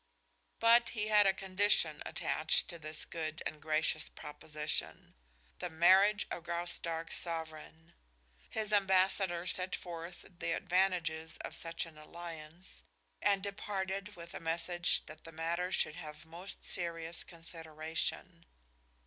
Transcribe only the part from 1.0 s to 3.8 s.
had a condition attached to this good and